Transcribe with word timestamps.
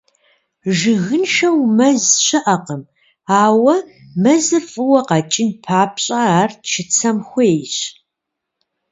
Жыгыншэу 0.77 1.59
мэз 1.77 2.03
щыӏэкъым, 2.25 2.81
ауэ 3.41 3.75
мэзыр 4.21 4.63
фӏыуэ 4.71 5.01
къэкӏын 5.07 5.49
папщӏэ, 5.63 6.17
ар 6.39 6.51
чыцэм 6.69 7.17
хуейщ. 7.27 7.75